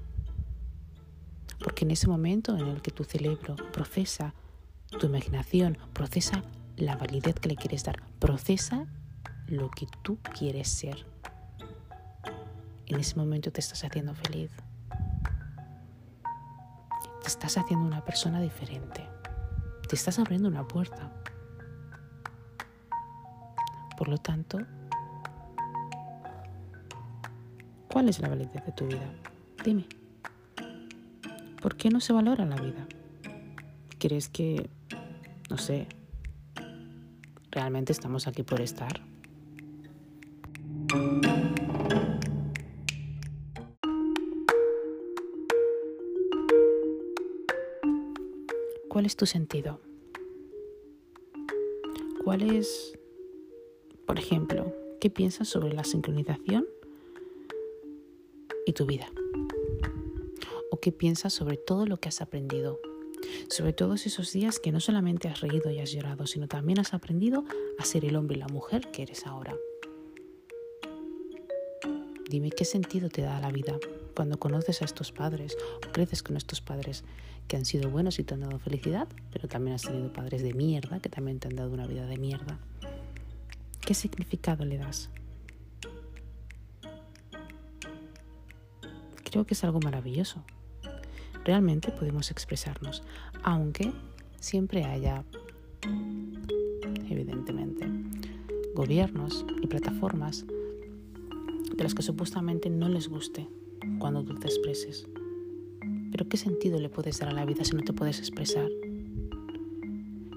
Porque 1.64 1.86
en 1.86 1.92
ese 1.92 2.08
momento 2.08 2.58
en 2.58 2.68
el 2.68 2.82
que 2.82 2.92
tu 2.92 3.06
cerebro 3.06 3.56
procesa 3.72 4.34
tu 4.88 5.06
imaginación, 5.06 5.78
procesa 5.94 6.44
la 6.76 6.98
validez 6.98 7.36
que 7.36 7.48
le 7.48 7.56
quieres 7.56 7.86
dar, 7.86 8.04
procesa 8.20 8.88
lo 9.48 9.70
que 9.72 9.88
tú 10.02 10.18
quieres 10.38 10.68
ser. 10.68 11.06
En 12.88 13.00
ese 13.00 13.16
momento 13.16 13.52
te 13.52 13.62
estás 13.62 13.82
haciendo 13.86 14.14
feliz. 14.16 14.52
Te 17.22 17.28
estás 17.28 17.58
haciendo 17.58 17.86
una 17.86 18.04
persona 18.04 18.42
diferente. 18.42 19.08
Te 19.88 19.96
estás 19.96 20.20
abriendo 20.20 20.50
una 20.50 20.68
puerta. 20.68 21.10
Por 23.98 24.10
lo 24.10 24.18
tanto, 24.18 24.58
¿Cuál 27.92 28.08
es 28.08 28.20
la 28.22 28.30
validez 28.30 28.66
de 28.66 28.72
tu 28.72 28.88
vida? 28.88 29.14
Dime. 29.66 29.86
¿Por 31.62 31.76
qué 31.76 31.90
no 31.90 32.00
se 32.00 32.14
valora 32.14 32.46
la 32.46 32.56
vida? 32.56 32.88
¿Crees 34.00 34.30
que, 34.30 34.70
no 35.50 35.58
sé, 35.58 35.88
realmente 37.52 37.92
estamos 37.92 38.28
aquí 38.28 38.44
por 38.44 38.62
estar? 38.62 39.02
¿Cuál 48.88 49.06
es 49.06 49.18
tu 49.18 49.26
sentido? 49.26 49.82
¿Cuál 52.24 52.44
es, 52.44 52.98
por 54.06 54.18
ejemplo, 54.18 54.74
qué 55.02 55.10
piensas 55.10 55.50
sobre 55.50 55.74
la 55.74 55.84
sincronización 55.84 56.66
y 58.66 58.74
tu 58.74 58.86
vida? 58.86 59.08
¿O 60.72 60.80
qué 60.80 60.92
piensas 60.92 61.34
sobre 61.34 61.58
todo 61.58 61.86
lo 61.86 61.98
que 61.98 62.10
has 62.10 62.22
aprendido? 62.22 62.80
Sobre 63.50 63.74
todos 63.74 64.06
esos 64.06 64.32
días 64.34 64.60
que 64.60 64.72
no 64.72 64.80
solamente 64.80 65.28
has 65.28 65.42
reído 65.42 65.70
y 65.72 65.80
has 65.80 65.92
llorado, 65.92 66.26
sino 66.28 66.48
también 66.48 66.80
has 66.80 66.94
aprendido 66.94 67.44
a 67.78 67.86
ser 67.86 68.06
el 68.06 68.16
hombre 68.16 68.38
y 68.38 68.40
la 68.40 68.48
mujer 68.48 68.90
que 68.92 69.04
eres 69.04 69.26
ahora. 69.28 69.56
Dime 72.30 72.50
qué 72.50 72.64
sentido 72.64 73.10
te 73.10 73.22
da 73.22 73.40
la 73.42 73.52
vida 73.52 73.78
cuando 74.16 74.40
conoces 74.40 74.82
a 74.82 74.86
estos 74.86 75.12
padres 75.12 75.58
o 75.86 75.92
creces 75.92 76.24
con 76.24 76.38
estos 76.38 76.62
padres 76.62 77.04
que 77.48 77.58
han 77.58 77.66
sido 77.66 77.90
buenos 77.90 78.20
y 78.20 78.24
te 78.24 78.34
han 78.34 78.42
dado 78.42 78.58
felicidad, 78.60 79.08
pero 79.34 79.50
también 79.50 79.76
has 79.76 79.82
tenido 79.82 80.14
padres 80.14 80.42
de 80.42 80.54
mierda 80.54 81.02
que 81.02 81.10
también 81.10 81.40
te 81.40 81.50
han 81.50 81.56
dado 81.58 81.72
una 81.72 81.88
vida 81.88 82.06
de 82.06 82.18
mierda. 82.18 82.58
¿Qué 83.82 83.94
significado 83.94 84.64
le 84.64 84.78
das? 84.78 85.10
Creo 89.32 89.46
que 89.46 89.54
es 89.54 89.64
algo 89.64 89.80
maravilloso. 89.80 90.44
Realmente 91.44 91.92
podemos 91.92 92.30
expresarnos, 92.30 93.02
aunque 93.42 93.92
siempre 94.40 94.84
haya, 94.84 95.24
evidentemente, 97.10 97.88
gobiernos 98.76 99.46
y 99.62 99.68
plataformas 99.68 100.46
de 100.46 101.84
las 101.84 101.96
que 101.96 102.04
supuestamente 102.04 102.70
no 102.70 102.90
les 102.90 103.08
guste 103.08 103.48
cuando 103.98 104.24
tú 104.24 104.36
te 104.36 104.48
expreses. 104.48 105.08
Pero 106.12 106.28
¿qué 106.28 106.38
sentido 106.38 106.80
le 106.80 106.90
puedes 106.90 107.20
dar 107.20 107.30
a 107.30 107.34
la 107.34 107.46
vida 107.46 107.64
si 107.64 107.76
no 107.76 107.82
te 107.82 107.94
puedes 107.94 108.20
expresar? 108.20 108.70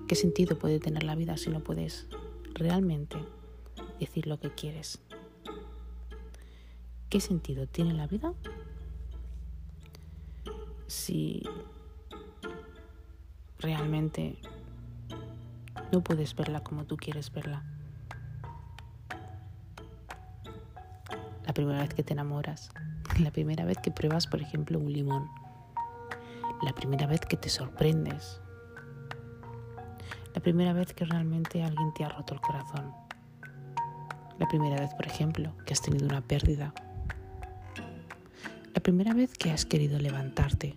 ¿Qué 0.06 0.14
sentido 0.14 0.56
puede 0.58 0.78
tener 0.78 1.02
la 1.02 1.16
vida 1.16 1.36
si 1.36 1.50
no 1.50 1.60
puedes 1.60 2.06
realmente 2.54 3.16
decir 3.98 4.26
lo 4.26 4.38
que 4.38 4.50
quieres? 4.50 5.00
¿Qué 7.10 7.20
sentido 7.20 7.66
tiene 7.66 7.92
la 7.92 8.06
vida 8.06 8.34
si 10.86 11.42
realmente 13.58 14.38
no 15.92 16.02
puedes 16.02 16.34
verla 16.34 16.60
como 16.60 16.84
tú 16.84 16.96
quieres 16.96 17.32
verla. 17.32 17.62
La 21.46 21.52
primera 21.52 21.80
vez 21.80 21.94
que 21.94 22.02
te 22.02 22.12
enamoras, 22.12 22.70
la 23.20 23.30
primera 23.30 23.64
vez 23.64 23.78
que 23.78 23.90
pruebas, 23.90 24.26
por 24.26 24.40
ejemplo, 24.40 24.78
un 24.78 24.92
limón, 24.92 25.28
la 26.62 26.72
primera 26.72 27.06
vez 27.06 27.20
que 27.20 27.36
te 27.36 27.48
sorprendes, 27.48 28.40
la 30.34 30.40
primera 30.40 30.72
vez 30.72 30.92
que 30.94 31.04
realmente 31.04 31.62
alguien 31.62 31.92
te 31.94 32.04
ha 32.04 32.08
roto 32.08 32.34
el 32.34 32.40
corazón, 32.40 32.92
la 34.38 34.48
primera 34.48 34.80
vez, 34.80 34.92
por 34.94 35.06
ejemplo, 35.06 35.54
que 35.64 35.74
has 35.74 35.80
tenido 35.80 36.06
una 36.06 36.22
pérdida, 36.22 36.74
primera 38.84 39.14
vez 39.14 39.32
que 39.32 39.50
has 39.50 39.64
querido 39.64 39.98
levantarte 39.98 40.74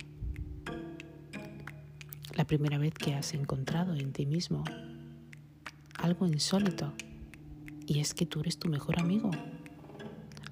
la 2.34 2.46
primera 2.46 2.78
vez 2.78 2.94
que 2.94 3.12
has 3.12 3.34
encontrado 3.34 3.94
en 3.94 4.14
ti 4.14 4.24
mismo 4.24 4.64
algo 5.98 6.26
insólito 6.26 6.94
y 7.84 8.00
es 8.00 8.14
que 8.14 8.24
tú 8.24 8.40
eres 8.40 8.58
tu 8.58 8.70
mejor 8.70 8.98
amigo. 8.98 9.30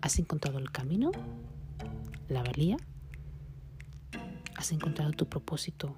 ¿Has 0.02 0.18
encontrado 0.18 0.58
el 0.58 0.70
camino? 0.70 1.12
¿La 2.28 2.42
valía? 2.42 2.76
¿Has 4.54 4.72
encontrado 4.72 5.12
tu 5.12 5.26
propósito? 5.26 5.96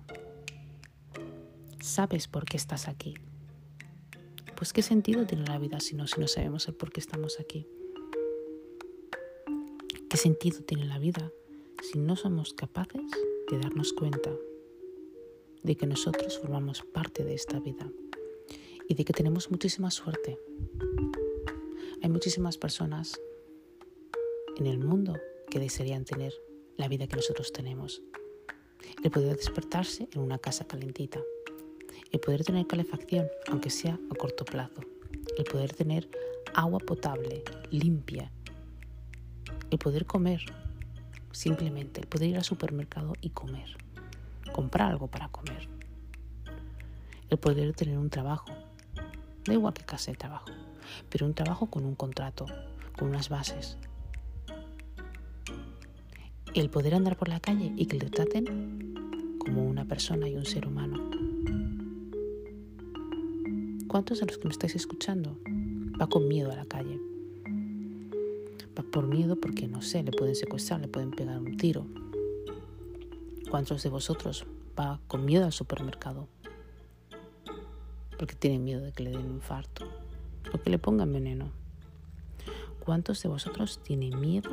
¿Sabes 1.81 2.29
por 2.29 2.45
qué 2.45 2.57
estás 2.57 2.87
aquí? 2.87 3.15
Pues 4.55 4.73
qué 4.73 4.83
sentido 4.83 5.27
tiene 5.27 5.45
la 5.45 5.59
vida 5.59 5.81
si 5.81 5.97
no, 5.97 6.07
si 6.07 6.21
no 6.21 6.29
sabemos 6.29 6.69
el 6.69 6.75
por 6.75 6.93
qué 6.93 7.01
estamos 7.01 7.41
aquí. 7.41 7.67
¿Qué 10.09 10.17
sentido 10.17 10.61
tiene 10.63 10.85
la 10.85 11.01
vida 11.01 11.33
si 11.91 11.99
no 11.99 12.17
somos 12.17 12.53
capaces 12.53 13.11
de 13.51 13.59
darnos 13.59 13.95
cuenta 13.95 14.31
de 15.63 15.75
que 15.75 15.87
nosotros 15.87 16.39
formamos 16.39 16.83
parte 16.83 17.25
de 17.25 17.33
esta 17.33 17.61
vida 17.61 17.91
y 18.87 18.95
de 18.95 19.07
que 19.07 19.15
tenemos 19.15 19.51
muchísima 19.51 19.91
suerte. 19.91 20.39
Hay 22.03 22.11
muchísimas 22.11 22.59
personas 22.59 23.19
en 24.59 24.67
el 24.67 24.79
mundo 24.79 25.15
que 25.49 25.61
desearían 25.61 26.05
tener 26.05 26.35
la 26.77 26.89
vida 26.89 27.07
que 27.07 27.17
nosotros 27.17 27.55
tenemos. 27.55 28.03
El 29.03 29.11
poder 29.11 29.39
despertarse 29.39 30.11
en 30.13 30.21
una 30.21 30.39
casa 30.39 30.67
calentita. 30.67 31.23
El 32.13 32.21
poder 32.21 32.45
tener 32.45 32.67
calefacción, 32.67 33.29
aunque 33.47 33.71
sea 33.71 33.99
a 34.11 34.15
corto 34.15 34.45
plazo. 34.45 34.83
El 35.39 35.45
poder 35.45 35.73
tener 35.73 36.11
agua 36.53 36.81
potable, 36.81 37.45
limpia. 37.71 38.31
El 39.71 39.79
poder 39.79 40.05
comer, 40.05 40.45
simplemente. 41.33 42.01
El 42.01 42.07
poder 42.07 42.31
ir 42.31 42.37
al 42.37 42.45
supermercado 42.45 43.15
y 43.21 43.31
comer 43.31 43.77
comprar 44.49 44.91
algo 44.91 45.07
para 45.07 45.29
comer. 45.29 45.69
El 47.31 47.39
poder 47.39 47.75
tener 47.75 47.99
un 47.99 48.11
trabajo, 48.11 48.51
da 49.45 49.53
igual 49.53 49.75
que 49.75 49.85
clase 49.85 50.13
de 50.13 50.17
trabajo, 50.17 50.51
pero 51.11 51.27
un 51.27 51.35
trabajo 51.35 51.67
con 51.67 51.85
un 51.85 51.95
contrato, 51.95 52.47
con 52.99 53.09
unas 53.09 53.29
bases. 53.29 53.77
El 56.55 56.71
poder 56.71 56.95
andar 56.95 57.17
por 57.17 57.29
la 57.29 57.41
calle 57.41 57.73
y 57.77 57.87
que 57.87 57.99
le 57.99 58.11
traten 58.11 59.37
como 59.39 59.65
una 59.65 59.85
persona 59.85 60.29
y 60.29 60.37
un 60.37 60.47
ser 60.47 60.67
humano. 60.67 61.11
¿Cuántos 63.87 64.21
de 64.21 64.27
los 64.27 64.39
que 64.39 64.45
me 64.45 64.53
estáis 64.53 64.75
escuchando 64.75 65.39
va 66.01 66.09
con 66.09 66.27
miedo 66.27 66.51
a 66.51 66.57
la 66.57 66.65
calle? 66.65 66.99
Por 68.83 69.07
miedo 69.07 69.37
porque, 69.37 69.69
no 69.69 69.83
sé, 69.83 70.03
le 70.03 70.13
pueden 70.13 70.35
secuestrar, 70.35 70.81
le 70.81 70.89
pueden 70.89 71.11
pegar 71.11 71.39
un 71.39 71.57
tiro. 71.57 71.87
¿Cuántos 73.51 73.83
de 73.83 73.91
vosotros 73.91 74.47
va 74.79 75.01
con 75.07 75.25
miedo 75.25 75.45
al 75.45 75.53
supermercado? 75.53 76.29
Porque 78.19 78.35
tienen 78.35 78.65
miedo 78.65 78.83
de 78.83 78.93
que 78.93 79.05
le 79.05 79.11
den 79.11 79.27
un 79.27 79.35
infarto 79.37 79.87
o 80.53 80.59
que 80.59 80.71
le 80.71 80.79
pongan 80.79 81.13
veneno. 81.13 81.51
¿Cuántos 82.81 83.23
de 83.23 83.29
vosotros 83.29 83.83
tienen 83.83 84.19
miedo 84.21 84.51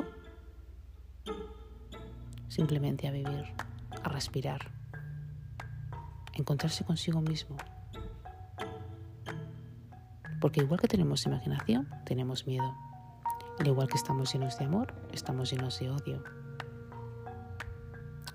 simplemente 2.48 3.08
a 3.08 3.10
vivir, 3.10 3.44
a 4.02 4.08
respirar, 4.08 4.70
a 6.32 6.38
encontrarse 6.38 6.84
consigo 6.84 7.20
mismo? 7.20 7.56
Porque 10.40 10.60
igual 10.60 10.80
que 10.80 10.88
tenemos 10.88 11.24
imaginación, 11.26 11.88
tenemos 12.04 12.46
miedo. 12.46 12.85
Al 13.58 13.66
igual 13.66 13.88
que 13.88 13.96
estamos 13.96 14.32
llenos 14.32 14.58
de 14.58 14.66
amor, 14.66 14.92
estamos 15.12 15.50
llenos 15.50 15.78
de 15.80 15.90
odio. 15.90 16.22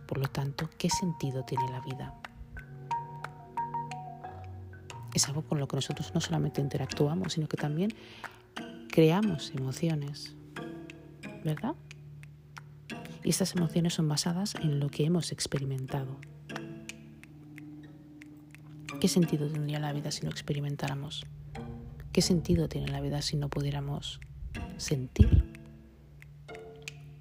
Por 0.07 0.17
lo 0.17 0.27
tanto, 0.27 0.69
¿qué 0.77 0.89
sentido 0.89 1.45
tiene 1.45 1.69
la 1.69 1.79
vida? 1.81 2.15
Es 5.13 5.27
algo 5.27 5.43
con 5.43 5.59
lo 5.59 5.67
que 5.67 5.75
nosotros 5.75 6.11
no 6.15 6.21
solamente 6.21 6.59
interactuamos, 6.59 7.33
sino 7.33 7.47
que 7.47 7.57
también 7.57 7.93
creamos 8.89 9.51
emociones, 9.51 10.35
¿verdad? 11.43 11.75
Y 13.23 13.29
estas 13.29 13.55
emociones 13.55 13.93
son 13.93 14.07
basadas 14.07 14.55
en 14.55 14.79
lo 14.79 14.89
que 14.89 15.05
hemos 15.05 15.31
experimentado. 15.31 16.17
¿Qué 18.99 19.07
sentido 19.07 19.47
tendría 19.49 19.79
la 19.79 19.93
vida 19.93 20.11
si 20.11 20.25
no 20.25 20.31
experimentáramos? 20.31 21.25
¿Qué 22.11 22.21
sentido 22.21 22.67
tiene 22.67 22.87
la 22.87 23.01
vida 23.01 23.21
si 23.21 23.37
no 23.37 23.49
pudiéramos 23.49 24.19
sentir 24.77 25.43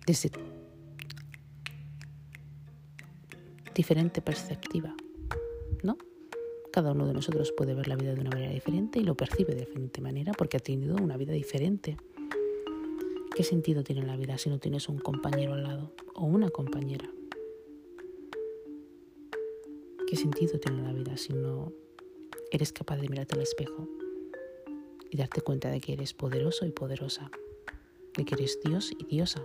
desde 0.07 0.31
diferente 3.75 4.23
perspectiva? 4.23 4.95
¿No? 5.83 5.97
Cada 6.73 6.93
uno 6.93 7.07
de 7.07 7.15
nosotros 7.15 7.53
puede 7.57 7.75
ver 7.75 7.89
la 7.89 7.97
vida 7.97 8.15
de 8.15 8.21
una 8.21 8.31
manera 8.31 8.53
diferente 8.53 8.99
y 8.99 9.05
lo 9.05 9.17
percibe 9.17 9.55
de 9.55 9.61
diferente 9.61 10.01
manera 10.01 10.33
porque 10.33 10.57
ha 10.57 10.61
tenido 10.61 10.97
una 10.97 11.17
vida 11.17 11.33
diferente. 11.33 11.97
¿Qué 13.35 13.43
sentido 13.43 13.83
tiene 13.83 14.03
la 14.03 14.17
vida 14.17 14.39
si 14.39 14.51
no 14.51 14.59
tienes 14.59 14.89
un 14.89 14.99
compañero 14.99 15.55
al 15.55 15.63
lado 15.63 15.93
o 16.15 16.25
una 16.25 16.51
compañera? 16.51 17.11
¿Qué 20.07 20.17
sentido 20.17 20.59
tiene 20.59 20.83
la 20.83 20.93
vida 20.93 21.17
si 21.17 21.33
no 21.33 21.73
eres 22.51 22.73
capaz 22.73 22.97
de 22.97 23.09
mirarte 23.09 23.37
al 23.37 23.43
espejo 23.43 23.89
y 25.11 25.17
darte 25.17 25.41
cuenta 25.41 25.71
de 25.71 25.81
que 25.81 25.93
eres 25.93 26.15
poderoso 26.15 26.67
y 26.67 26.71
poderosa, 26.71 27.31
de 28.17 28.25
que 28.25 28.35
eres 28.35 28.59
Dios 28.65 28.93
y 28.99 29.05
diosa, 29.05 29.43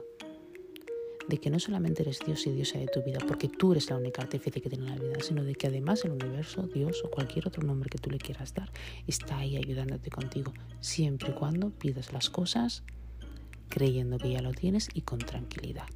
de 1.27 1.37
que 1.39 1.49
no 1.49 1.59
solamente 1.59 2.03
eres 2.03 2.19
Dios 2.25 2.45
y 2.45 2.51
diosa 2.51 2.77
de 2.77 2.87
tu 2.87 3.01
vida, 3.01 3.19
porque 3.27 3.49
tú 3.49 3.71
eres 3.71 3.89
la 3.89 3.97
única 3.97 4.21
artífice 4.21 4.61
que 4.61 4.69
tiene 4.69 4.89
la 4.89 4.95
vida, 4.95 5.19
sino 5.21 5.43
de 5.43 5.55
que 5.55 5.67
además 5.67 6.05
el 6.05 6.11
universo, 6.11 6.67
Dios 6.67 7.03
o 7.03 7.09
cualquier 7.09 7.47
otro 7.47 7.63
nombre 7.63 7.89
que 7.89 7.97
tú 7.97 8.09
le 8.11 8.19
quieras 8.19 8.53
dar, 8.53 8.71
está 9.07 9.39
ahí 9.39 9.57
ayudándote 9.57 10.09
contigo, 10.11 10.53
siempre 10.81 11.29
y 11.29 11.33
cuando 11.33 11.71
pidas 11.71 12.13
las 12.13 12.29
cosas 12.29 12.83
creyendo 13.69 14.17
que 14.17 14.31
ya 14.31 14.41
lo 14.41 14.53
tienes 14.53 14.89
y 14.93 15.01
con 15.01 15.19
tranquilidad. 15.19 15.87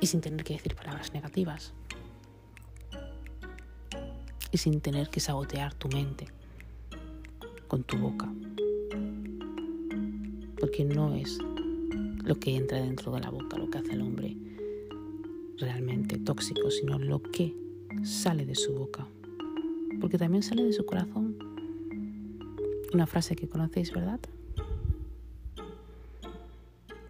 Y 0.00 0.06
sin 0.08 0.20
tener 0.20 0.44
que 0.44 0.54
decir 0.54 0.74
palabras 0.74 1.14
negativas, 1.14 1.72
y 4.56 4.58
sin 4.58 4.80
tener 4.80 5.10
que 5.10 5.20
sabotear 5.20 5.74
tu 5.74 5.86
mente 5.88 6.28
con 7.68 7.82
tu 7.82 7.98
boca. 7.98 8.26
Porque 10.58 10.82
no 10.82 11.14
es 11.14 11.36
lo 12.24 12.40
que 12.40 12.56
entra 12.56 12.78
dentro 12.78 13.12
de 13.12 13.20
la 13.20 13.28
boca 13.28 13.58
lo 13.58 13.68
que 13.68 13.76
hace 13.76 13.92
el 13.92 14.00
hombre 14.00 14.34
realmente 15.58 16.16
tóxico, 16.16 16.70
sino 16.70 16.98
lo 16.98 17.20
que 17.20 17.54
sale 18.02 18.46
de 18.46 18.54
su 18.54 18.72
boca. 18.72 19.06
Porque 20.00 20.16
también 20.16 20.42
sale 20.42 20.62
de 20.62 20.72
su 20.72 20.86
corazón. 20.86 21.36
Una 22.94 23.06
frase 23.06 23.36
que 23.36 23.50
conocéis, 23.50 23.92
¿verdad? 23.92 24.20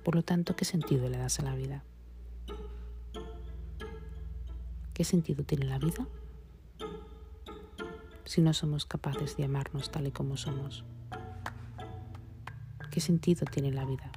Por 0.03 0.17
lo 0.17 0.23
tanto, 0.25 0.57
¿qué 0.57 0.65
sentido 0.65 1.09
le 1.09 1.19
das 1.19 1.39
a 1.39 1.45
la 1.45 1.55
vida? 1.55 1.85
¿Qué 4.95 5.05
sentido 5.05 5.45
tiene 5.45 5.67
la 5.67 5.79
vida 5.79 6.09
si 8.27 8.43
no 8.43 8.53
somos 8.53 8.87
capaces 8.87 9.37
de 9.37 9.45
amarnos 9.45 9.91
tal 9.93 10.09
y 10.09 10.11
como 10.11 10.37
somos? 10.37 10.85
¿Qué 12.91 13.01
sentido 13.01 13.47
tiene 13.47 13.71
la 13.71 13.85
vida 13.85 14.11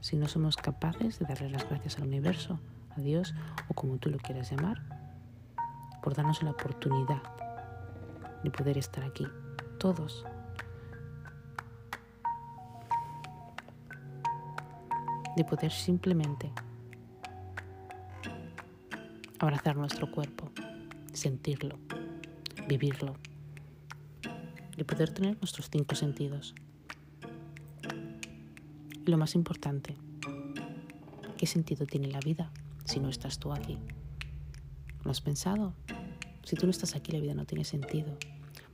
si 0.00 0.16
no 0.16 0.26
somos 0.26 0.56
capaces 0.56 1.20
de 1.20 1.26
darle 1.26 1.48
las 1.50 1.68
gracias 1.68 1.98
al 1.98 2.08
universo, 2.08 2.58
a 2.96 3.00
Dios 3.00 3.34
o 3.68 3.74
como 3.74 3.98
tú 3.98 4.10
lo 4.10 4.18
quieras 4.18 4.50
llamar, 4.50 4.82
por 6.02 6.14
darnos 6.14 6.42
la 6.42 6.50
oportunidad 6.50 7.22
de 8.42 8.50
poder 8.50 8.76
estar 8.76 9.04
aquí, 9.04 9.26
todos? 9.78 10.24
De 15.36 15.44
poder 15.44 15.70
simplemente 15.70 16.50
abrazar 19.38 19.76
nuestro 19.76 20.10
cuerpo, 20.10 20.50
sentirlo, 21.12 21.78
vivirlo, 22.66 23.14
de 24.78 24.84
poder 24.84 25.10
tener 25.10 25.36
nuestros 25.40 25.68
cinco 25.70 25.96
sentidos. 25.96 26.54
Y 29.04 29.10
lo 29.10 29.18
más 29.18 29.34
importante, 29.34 29.96
¿qué 31.36 31.46
sentido 31.46 31.84
tiene 31.84 32.06
la 32.06 32.20
vida 32.20 32.52
si 32.84 33.00
no 33.00 33.08
estás 33.08 33.40
tú 33.40 33.52
aquí? 33.52 33.76
¿Lo 35.04 35.10
has 35.10 35.20
pensado? 35.20 35.74
Si 36.44 36.54
tú 36.54 36.66
no 36.66 36.70
estás 36.70 36.94
aquí, 36.94 37.10
la 37.10 37.18
vida 37.18 37.34
no 37.34 37.44
tiene 37.44 37.64
sentido, 37.64 38.16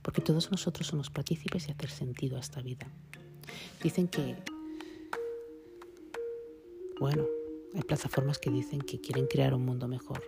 porque 0.03 0.21
todos 0.21 0.51
nosotros 0.51 0.87
somos 0.87 1.09
partícipes 1.09 1.65
de 1.65 1.73
hacer 1.73 1.89
sentido 1.89 2.37
a 2.37 2.39
esta 2.39 2.61
vida. 2.61 2.87
Dicen 3.81 4.07
que, 4.07 4.35
bueno, 6.99 7.25
hay 7.73 7.81
plataformas 7.81 8.37
que 8.37 8.51
dicen 8.51 8.79
que 8.79 9.01
quieren 9.01 9.25
crear 9.25 9.55
un 9.55 9.65
mundo 9.65 9.87
mejor, 9.87 10.21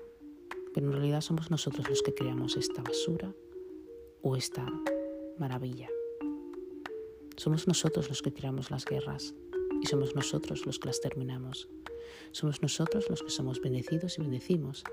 pero 0.73 0.87
en 0.87 0.93
realidad 0.93 1.21
somos 1.21 1.51
nosotros 1.51 1.87
los 1.87 2.01
que 2.01 2.15
creamos 2.15 2.57
esta 2.57 2.81
basura 2.81 3.31
o 4.23 4.35
esta 4.35 4.65
maravilla. 5.39 5.89
Somos 7.35 7.67
nosotros 7.67 8.09
los 8.09 8.21
que 8.21 8.31
tiramos 8.31 8.71
las 8.71 8.85
guerras 8.85 9.33
y 9.81 9.87
somos 9.87 10.15
nosotros 10.15 10.65
los 10.65 10.79
que 10.79 10.87
las 10.87 11.01
terminamos. 11.01 11.67
Somos 12.31 12.61
nosotros 12.61 13.09
los 13.09 13.23
que 13.23 13.29
somos 13.29 13.61
bendecidos 13.61 14.17
y 14.17 14.21
bendecimos 14.21 14.83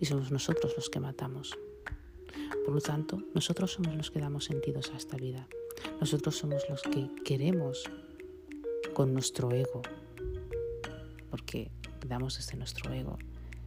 y 0.00 0.06
somos 0.06 0.30
nosotros 0.32 0.74
los 0.76 0.90
que 0.90 1.00
matamos. 1.00 1.56
Por 2.64 2.74
lo 2.74 2.80
tanto, 2.80 3.22
nosotros 3.34 3.72
somos 3.72 3.94
los 3.96 4.10
que 4.10 4.20
damos 4.20 4.44
sentidos 4.44 4.90
a 4.90 4.96
esta 4.96 5.16
vida. 5.16 5.48
Nosotros 6.00 6.36
somos 6.36 6.62
los 6.68 6.82
que 6.82 7.10
queremos 7.24 7.84
con 8.94 9.12
nuestro 9.12 9.52
ego, 9.52 9.82
porque 11.30 11.70
damos 12.06 12.36
desde 12.36 12.56
nuestro 12.56 12.92
ego 12.92 13.18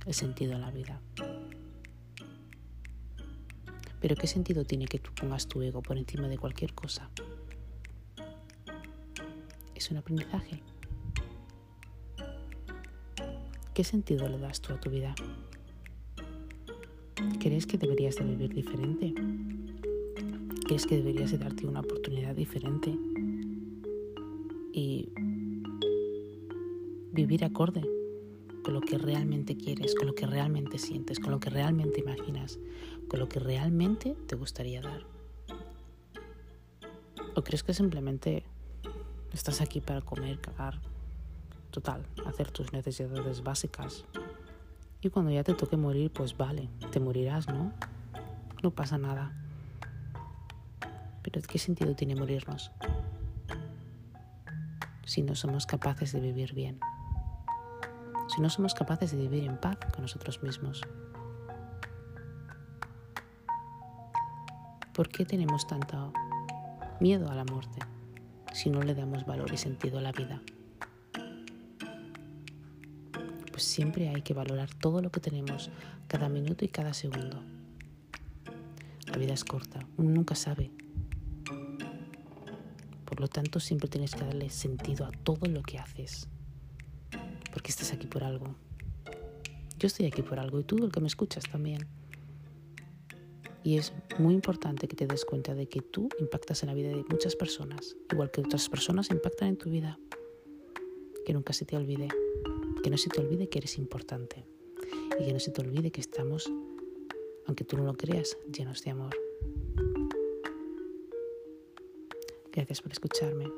el 0.06 0.14
sentido 0.14 0.56
a 0.56 0.60
la 0.60 0.72
vida. 0.72 1.02
Pero 4.06 4.16
¿qué 4.18 4.28
sentido 4.28 4.64
tiene 4.66 4.86
que 4.86 5.00
tú 5.00 5.10
pongas 5.20 5.48
tu 5.48 5.64
ego 5.64 5.82
por 5.82 5.98
encima 5.98 6.28
de 6.28 6.38
cualquier 6.38 6.76
cosa? 6.76 7.10
Es 9.74 9.90
un 9.90 9.98
aprendizaje. 9.98 10.62
¿Qué 13.74 13.84
sentido 13.84 14.30
le 14.30 14.38
das 14.38 14.62
tú 14.62 14.74
a 14.74 14.80
tu 14.80 14.92
vida? 14.92 15.16
¿Crees 17.40 17.66
que 17.66 17.80
deberías 17.80 18.18
de 18.18 18.26
vivir 18.26 18.54
diferente? 18.54 19.12
¿Crees 20.68 20.86
que 20.86 20.98
deberías 20.98 21.32
de 21.32 21.40
darte 21.40 21.66
una 21.66 21.80
oportunidad 21.80 22.36
diferente? 22.36 22.96
Y 24.72 25.10
vivir 27.12 27.44
acorde 27.44 27.82
con 28.66 28.74
lo 28.74 28.82
que 28.82 28.98
realmente 28.98 29.56
quieres, 29.56 29.94
con 29.94 30.08
lo 30.08 30.16
que 30.16 30.26
realmente 30.26 30.80
sientes, 30.80 31.20
con 31.20 31.32
lo 31.32 31.40
que 31.40 31.52
realmente 31.52 32.02
imaginas, 32.02 32.60
con 33.10 33.20
lo 33.20 33.30
que 33.30 33.40
realmente 33.40 34.16
te 34.28 34.36
gustaría 34.36 34.82
dar. 34.82 35.04
¿O 37.36 37.44
crees 37.44 37.64
que 37.64 37.74
simplemente 37.74 38.46
estás 39.34 39.62
aquí 39.62 39.82
para 39.82 40.02
comer, 40.02 40.40
cagar, 40.40 40.80
total, 41.72 42.06
hacer 42.26 42.52
tus 42.52 42.72
necesidades 42.72 43.44
básicas? 43.44 44.06
Y 45.02 45.10
cuando 45.10 45.32
ya 45.32 45.44
te 45.44 45.54
toque 45.54 45.78
morir, 45.78 46.12
pues 46.12 46.36
vale, 46.36 46.70
te 46.92 47.00
morirás, 47.00 47.48
¿no? 47.48 47.74
No 48.64 48.72
pasa 48.72 48.98
nada. 48.98 49.34
Pero 51.22 51.42
¿qué 51.42 51.60
sentido 51.60 51.96
tiene 51.96 52.16
morirnos 52.16 52.72
si 55.06 55.22
no 55.22 55.36
somos 55.36 55.66
capaces 55.66 56.14
de 56.14 56.20
vivir 56.20 56.54
bien? 56.54 56.80
si 58.28 58.42
no 58.42 58.50
somos 58.50 58.74
capaces 58.74 59.12
de 59.12 59.18
vivir 59.18 59.44
en 59.46 59.58
paz 59.58 59.78
con 59.94 60.02
nosotros 60.02 60.42
mismos? 60.42 60.82
¿Por 64.96 65.10
qué 65.10 65.26
tenemos 65.26 65.68
tanto 65.68 66.14
miedo 67.00 67.30
a 67.30 67.36
la 67.36 67.44
muerte 67.44 67.80
si 68.54 68.70
no 68.70 68.82
le 68.82 68.96
damos 68.96 69.26
valor 69.26 69.54
y 69.54 69.58
sentido 69.58 69.98
a 69.98 70.02
la 70.02 70.14
vida. 70.14 70.42
Pues 73.52 73.64
siempre 73.64 74.08
hay 74.10 74.22
que 74.22 74.34
valorar 74.34 74.74
todo 74.74 75.02
lo 75.02 75.12
que 75.12 75.20
tenemos, 75.20 75.70
cada 76.08 76.30
minuto 76.30 76.64
y 76.64 76.70
cada 76.70 76.94
segundo. 76.94 77.44
La 79.08 79.18
vida 79.18 79.34
es 79.34 79.44
corta, 79.44 79.86
uno 79.98 80.10
nunca 80.12 80.36
sabe. 80.36 80.72
Por 83.04 83.20
lo 83.20 83.28
tanto, 83.28 83.60
siempre 83.60 83.88
tienes 83.90 84.16
que 84.16 84.24
darle 84.24 84.50
sentido 84.50 85.06
a 85.06 85.12
todo 85.12 85.46
lo 85.48 85.62
que 85.62 85.78
haces. 85.78 86.28
Porque 87.54 87.72
estás 87.72 87.94
aquí 87.94 88.08
por 88.08 88.24
algo. 88.24 88.56
Yo 89.78 89.88
estoy 89.88 90.06
aquí 90.06 90.22
por 90.22 90.40
algo 90.40 90.60
y 90.60 90.64
tú, 90.64 90.84
el 90.84 90.92
que 90.92 91.02
me 91.02 91.08
escuchas 91.08 91.44
también. 91.44 91.86
Y 93.66 93.78
es 93.80 93.92
muy 94.20 94.36
importante 94.36 94.88
que 94.88 94.96
te 94.96 95.08
des 95.08 95.26
cuenta 95.26 95.56
de 95.56 95.66
que 95.66 95.82
tú 95.82 96.08
impactas 96.20 96.62
en 96.62 96.68
la 96.68 96.76
vida 96.76 96.90
de 96.90 97.04
muchas 97.10 97.36
personas, 97.36 97.98
igual 98.14 98.30
que 98.30 98.42
otras 98.42 98.70
personas 98.70 99.10
impactan 99.10 99.50
en 99.50 99.58
tu 99.58 99.72
vida. 99.72 100.00
Que 101.26 101.34
nunca 101.34 101.52
se 101.52 101.66
te 101.66 101.76
olvide, 101.76 102.08
que 102.84 102.92
no 102.92 102.98
se 102.98 103.10
te 103.10 103.20
olvide 103.20 103.50
que 103.50 103.58
eres 103.58 103.80
importante 103.80 104.46
y 105.20 105.26
que 105.26 105.34
no 105.34 105.40
se 105.40 105.50
te 105.50 105.62
olvide 105.62 105.90
que 105.92 106.00
estamos 106.00 106.50
aunque 107.48 107.64
tú 107.64 107.78
no 107.78 107.84
lo 107.84 107.94
creas, 107.94 108.38
llenos 108.52 108.84
de 108.84 108.92
amor. 108.92 109.16
Gracias 112.52 112.82
por 112.82 112.92
escucharme. 112.92 113.52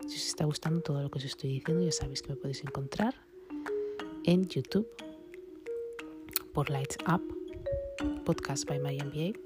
Si 0.00 0.16
os 0.16 0.26
está 0.26 0.44
gustando 0.44 0.80
todo 0.80 1.02
lo 1.02 1.10
que 1.10 1.18
os 1.18 1.24
estoy 1.24 1.50
diciendo, 1.50 1.84
ya 1.84 1.92
sabéis 1.92 2.22
que 2.22 2.30
me 2.30 2.36
podéis 2.36 2.62
encontrar 2.62 3.14
en 4.24 4.46
YouTube 4.48 4.88
por 6.52 6.68
Lights 6.68 6.98
Up, 7.06 7.39
podcast 8.24 8.68
by 8.68 8.78
My 8.78 8.98
MBA. 8.98 9.38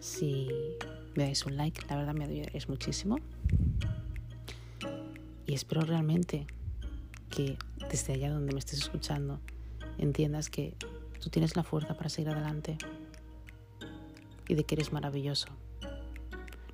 Si 0.00 0.48
me 1.16 1.24
dais 1.24 1.44
un 1.46 1.56
like, 1.56 1.86
la 1.88 1.96
verdad 1.96 2.14
me 2.14 2.24
ayudaréis 2.24 2.68
muchísimo. 2.68 3.16
Y 5.46 5.54
espero 5.54 5.82
realmente 5.82 6.46
que 7.30 7.56
desde 7.90 8.14
allá 8.14 8.30
donde 8.30 8.52
me 8.52 8.58
estés 8.58 8.80
escuchando 8.80 9.40
entiendas 9.98 10.48
que 10.48 10.76
Tú 11.22 11.30
tienes 11.30 11.54
la 11.54 11.62
fuerza 11.62 11.94
para 11.94 12.08
seguir 12.08 12.30
adelante 12.30 12.76
y 14.48 14.54
de 14.54 14.64
que 14.64 14.74
eres 14.74 14.92
maravilloso. 14.92 15.46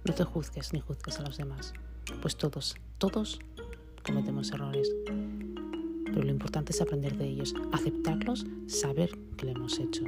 No 0.04 0.14
te 0.14 0.24
juzgues 0.24 0.72
ni 0.72 0.80
juzgues 0.80 1.18
a 1.18 1.22
los 1.22 1.36
demás, 1.36 1.74
pues 2.22 2.34
todos, 2.36 2.76
todos 2.96 3.40
cometemos 4.02 4.50
errores. 4.52 4.90
Pero 6.12 6.22
lo 6.22 6.30
importante 6.30 6.72
es 6.72 6.80
aprender 6.80 7.16
de 7.16 7.26
ellos, 7.26 7.54
aceptarlos, 7.72 8.46
saber 8.66 9.10
que 9.36 9.46
lo 9.46 9.52
hemos 9.52 9.78
hecho. 9.78 10.04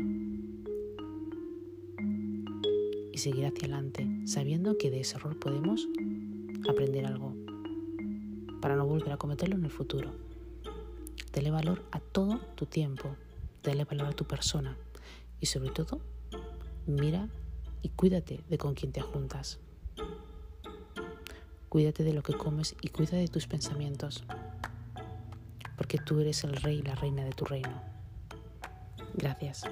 Y 3.13 3.19
seguir 3.19 3.47
hacia 3.47 3.69
adelante, 3.69 4.09
sabiendo 4.27 4.77
que 4.79 4.91
de 4.91 5.01
ese 5.01 5.17
error 5.17 5.39
podemos 5.39 5.89
aprender 6.69 7.07
algo 7.07 7.35
para 8.61 8.77
no 8.77 8.87
volver 8.87 9.13
a 9.13 9.17
cometerlo 9.17 9.57
en 9.57 9.65
el 9.65 9.71
futuro. 9.71 10.11
Dele 11.33 11.51
valor 11.51 11.83
a 11.93 12.01
todo 12.01 12.39
tu 12.57 12.67
tiempo, 12.67 13.17
dale 13.63 13.85
valor 13.85 14.09
a 14.09 14.13
tu 14.13 14.25
persona 14.25 14.77
y 15.41 15.47
sobre 15.47 15.71
todo, 15.71 16.01
mira 16.87 17.29
y 17.83 17.89
cuídate 17.91 18.41
de 18.49 18.59
con 18.59 18.75
quién 18.75 18.93
te 18.93 19.01
juntas. 19.01 19.59
Cuídate 21.69 22.03
de 22.03 22.13
lo 22.13 22.23
que 22.23 22.35
comes 22.35 22.75
y 22.83 22.89
cuida 22.89 23.17
de 23.17 23.29
tus 23.29 23.47
pensamientos, 23.47 24.25
porque 25.81 25.97
tú 25.97 26.21
eres 26.21 26.45
el 26.45 26.55
rey 26.57 26.81
y 26.81 26.83
la 26.83 26.95
reina 26.95 27.25
de 27.25 27.31
tu 27.31 27.47
reino. 27.47 27.81
Gracias. 29.15 29.65